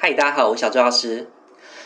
[0.00, 1.26] 嗨，大家好，我是小周老师。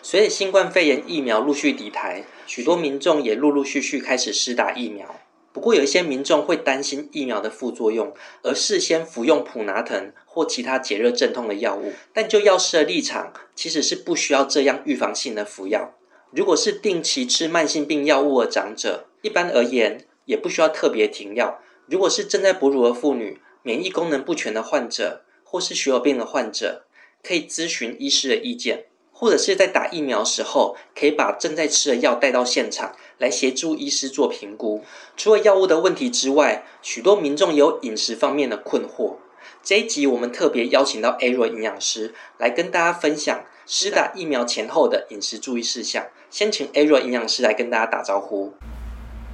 [0.00, 5.20] 随着新冠肺炎疫苗陆续抵台，许多民众也陆陆续续开始施打疫苗。
[5.52, 11.92] 不过，有一些民众会担心疫苗的副作用，而事先服用普拿疼或其他解热镇痛的药物。
[12.14, 15.92] 但就药师的立场，其实是不需要这样预防性的服药。
[16.30, 21.60] 如果是定期吃慢性病药物的长者，一般而言也不需要特别停药。
[21.84, 26.86] 如果是正在哺乳的妇女、免疫功能不全的患者，或是血友病的患者，
[27.22, 34.82] 可以咨询医师的意见，或者是在打疫苗时候，可以把正在吃的药带到现场，来协助医师做评估。
[35.16, 39.16] 除了药物的问题之外，许多民众有饮食方面的困惑。
[39.62, 46.06] 这一集我们特别邀请到 A 瑞营养师来跟大家分享施打疫苗前后的饮食注意事项。
[46.30, 48.54] 先请 A 瑞营养师来跟大家打招呼。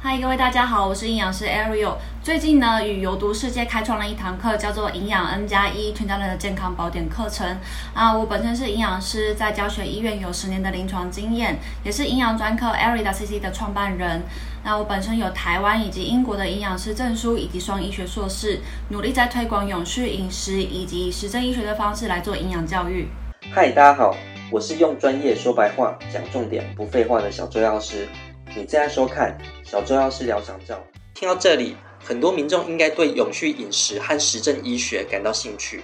[0.00, 1.96] 嗨，各位大家好，我是营养师 Ariel。
[2.22, 7.58] 最近呢，与有毒世界开创了一堂课，叫做营养 N 加一全家人的健康宝典课程。
[7.94, 14.22] 啊，我本身是营养师，在教学医院有十年的临床经验，也是营养专科 Ariel CC 的创办人。
[14.62, 23.08] 那我本身有台湾以及英国的营养师证书以及双医学硕士，努力在推广永续饮食以及实证医学的方式来做营养教育。
[23.52, 24.14] 嗨，大家好，
[24.52, 28.06] 我是用专业说白话讲重点不废话的小周药师。
[28.58, 30.84] 你正在收看小周药师聊长照。
[31.14, 35.80] 听到这里，很多民众应该对永续饮食和实证医学感到兴趣。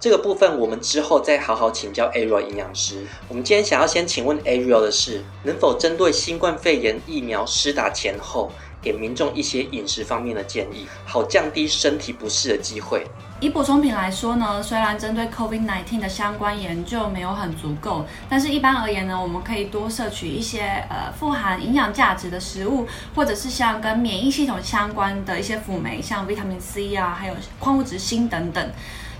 [0.00, 3.06] 这个部分我们之后再好好请教 Ariel 营养师。
[3.28, 8.50] 我们今天想要先请问 Ariel 的是，能否针对新冠肺炎疫苗施打前后，
[8.82, 13.06] 给民众一些饮食方面的建议，好降低身体不适的机会？
[13.40, 28.70] 以补充品来说呢，虽然针对 COVID-19 的相关研究没有很足够，但是一般而言呢，我们可以多摄取一些呃富含营养价值的食物，或者是像跟免疫系统相关的一些辅酶，像维他命 C 啊，还有矿物质锌等等。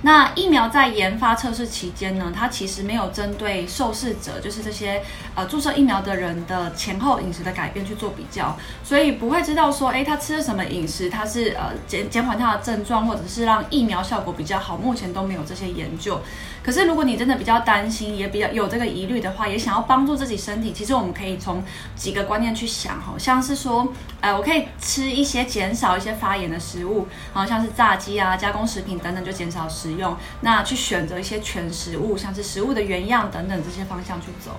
[0.02, 5.02] 那疫苗在研发测试期间呢，它其实没有针对受试者，就是这些
[5.34, 16.20] 呃注射疫苗的人的前后饮食的改变去做比较，所以不会知道说，哎，他吃了什么饮食，他是呃减减缓他的症状，或者是让疫苗效果比较好，目前都没有这些研究。
[16.62, 21.64] 可是如果你真的比较担心，也比较有这个疑虑的话，也想要帮助自己身体，其实我们可以从
[21.96, 30.16] 几个观念去想哈，像是说，呃，我可以吃一些减少一些发炎的食物，好像是炸鸡啊、加工食品等等，就减少食用。
[30.42, 34.52] 那去选择一些全食物，像是食物的原样等等这些方向去走。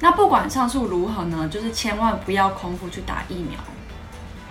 [0.00, 3.58] 那不管上述如何呢，就是千万不要空腹去打疫苗。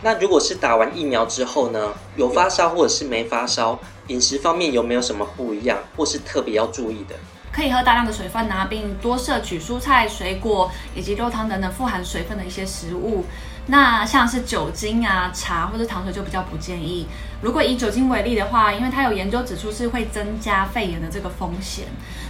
[0.02, 3.78] 那如果是打完疫苗之后呢，有发烧或者是没发烧，
[4.08, 7.16] 饮食方面有没有什么不一样，或是特别要注意的？
[7.52, 13.26] 可以喝大量的水分呐，并多摄取蔬菜、水果以及肉汤等等富含水分的一些食物。
[13.70, 17.08] 那像是酒精啊、茶或者糖水就比较不建议。
[17.42, 21.86] 如果以酒精为例的话，因为它有研究指出是会增加肺炎的这个风险，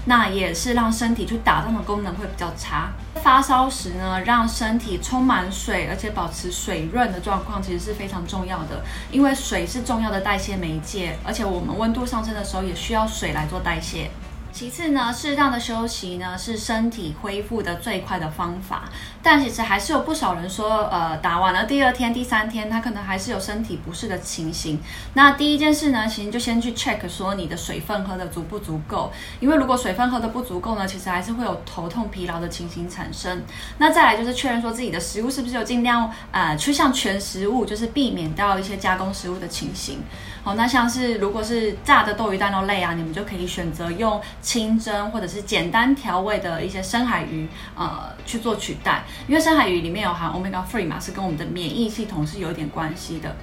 [0.05, 2.91] 那也是让身体去打仗的功能会比较差。
[3.23, 8.83] 发烧时呢，让身体充满水，而且保持水润的状况，其实是非常重要的。
[9.09, 14.11] 因为水是重要的代谢媒介，而且我们温度上升的时候也需要水来做代谢。
[14.51, 18.83] 其次呢，适当的休息呢是身体恢复的最快的方法。
[19.21, 24.79] 但其实还是有不少人说，呃，打完了第二天、第三天，他可能还是有身体不适的情形。
[25.13, 29.11] 那第一件事呢，其实就先去 check 说你的水分喝的足不足够。
[29.39, 33.43] 因为如果水分喝的不足够呢，其实还是会有头痛、疲劳的情形产生。
[33.77, 39.99] 那再来就是确认说自己的食物是不是有尽量呃趋向全食物，就是避免掉一些加工食物的情形。
[40.41, 49.03] 好，那像是如果是炸的豆鱼蛋肉类啊，你们就可以选择用清蒸或者是简单调味的一些深海鱼，呃，去做取代。
[49.27, 53.35] 因为深海鱼里面有含 omega three 嘛，是跟我们的免疫系统是有点关系的。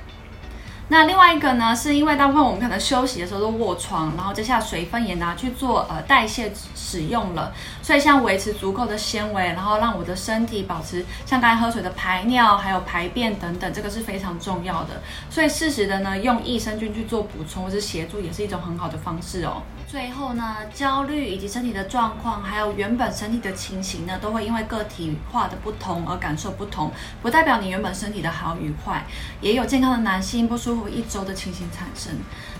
[0.89, 7.53] 那另外一个呢，是因为大部分我们可能休息的时候都卧床，然后接下来水分也拿去做呃代谢使用了，
[7.83, 15.03] 所以像维持足够的纤维，然后让我的身体保持像刚才喝水的排尿还有排便等等，这个是非常重要的。
[15.28, 19.63] 所以适时的呢，用益生菌去做补充或是协助，也是一种很好的方式哦。
[19.88, 26.91] 最后呢，焦虑以及身体的状况，还有原本身体的情形呢，都会因为个体化的不同而感受不同，
[27.22, 29.06] 不代表你原本身体的好与坏。
[29.41, 32.12] 也有健康的男性不舒服一周的情形产生。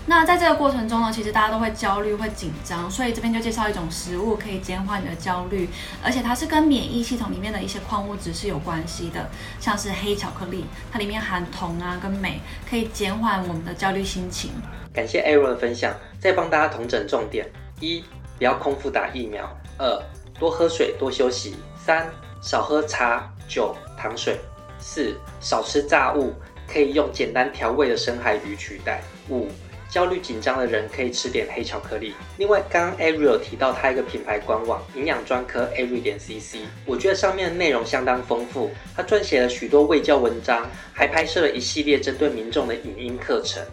[0.05, 5.69] 那在这个过程中呢，其实大家都会焦虑、会紧张，所以这边就介绍一种食物可以减缓你的焦虑，
[6.01, 12.39] 而且它是跟免疫系统里面的一些矿物质是有关系的，像是黑巧克力，它里面含铜啊跟镁，
[12.69, 14.51] 可以减缓我们的焦虑心情。
[14.97, 17.45] 感谢 Aaron 的分享，再帮大家统整重点：
[17.79, 18.03] 一、
[18.39, 19.43] 不要空腹打疫苗；
[19.77, 20.03] 二、
[20.39, 22.09] 多喝水、多休息；三、
[22.41, 24.33] 少喝茶、酒、糖水；
[24.79, 26.33] 四、少吃炸物，
[26.67, 28.97] 可以用简单调味的深海鱼取代；
[29.29, 29.47] 五。
[29.87, 32.15] 焦虑紧张的人可以吃点黑巧克力。
[32.37, 36.57] 另外，刚刚 Ariel 提到他一个品牌官网营养专科 Ari 点 CC，
[36.87, 43.63] 我觉得上面的内容相当丰富，他撰写了许多卫教文章，还拍摄了一系列针对民众的影音课程。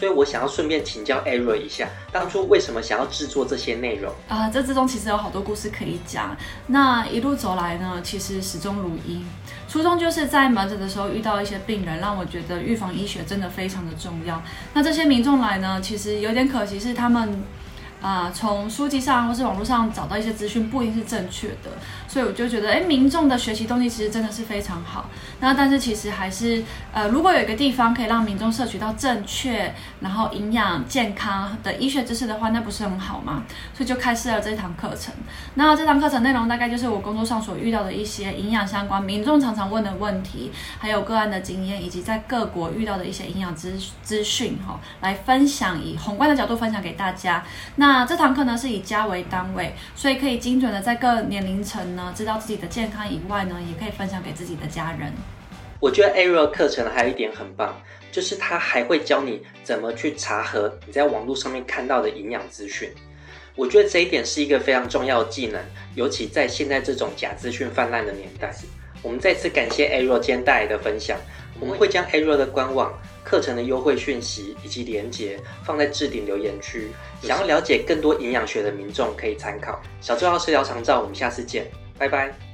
[0.00, 4.48] 所以我想要顺便请教艾瑞一下，当初为什么想要制作这些内容啊？
[4.48, 6.34] 这之中其实有好多故事可以讲。
[6.68, 9.22] 那一路走来呢，其实始终如一，
[9.68, 14.42] 初衷就是在门诊的时候遇到一些病人，让我觉得预防医学真的非常的重要。
[14.72, 17.42] 那这些民众来呢，其实有点可惜是他们。
[18.00, 21.70] 啊，从书籍上或是网络上找到一些资讯，不一定是正确的，
[22.08, 25.10] 所以我就觉得，哎，民众的学习动力其实真的是非常好。
[25.40, 26.62] 那但是其实还是，
[26.92, 33.42] 呃，如果有一个地方可以让民众摄取到正确，然后营养健康的医学知识的话，那不是很好吗？
[33.74, 35.12] 所以就开设了这堂课程。
[35.54, 47.44] 那这堂课程内容大概就是我工作上所遇到的一些营养相关、民众常常问的问题，还有个案的经验，以及在各国遇到的一些营养资资讯，哈，来分享，以宏观的角度分享给大家。
[47.76, 55.12] 那那这堂课呢是以家为单位，所以可以精准的在各年龄层呢知道自己的健康以外呢，也可以分享给自己的家人。
[55.80, 57.74] 我觉得 Ariel 课程还有一点很棒，
[58.12, 62.88] 就是他还会教你怎么去查核你在网络上面看到的营养资讯。
[63.56, 65.60] 我觉得这一点是一个非常重要的技能，
[65.96, 68.54] 尤其在现在这种假资讯泛滥的年代。
[69.02, 71.18] 我们再次感谢 Ariel 今天带来的分享，
[71.60, 72.92] 我们会将 Ariel 的官网。
[73.22, 76.88] 课程的优惠讯息以及连结放在置顶留言区，
[77.22, 79.80] 想要了解更多营养学的民众可以参考。
[80.00, 82.49] 小周老师聊长照，我们下次见，拜拜。